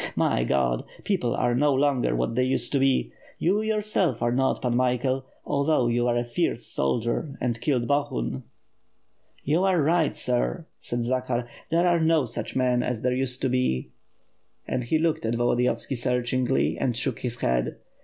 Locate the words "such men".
12.25-12.81